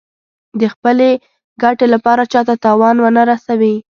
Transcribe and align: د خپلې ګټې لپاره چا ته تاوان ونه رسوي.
د 0.59 0.61
خپلې 0.73 1.09
ګټې 1.63 1.87
لپاره 1.93 2.23
چا 2.31 2.41
ته 2.47 2.53
تاوان 2.65 2.95
ونه 2.99 3.23
رسوي. 3.31 3.75